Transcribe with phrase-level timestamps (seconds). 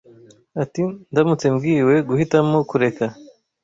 [0.63, 3.05] ati, “ndamutse mbwiwe guhitamo kureka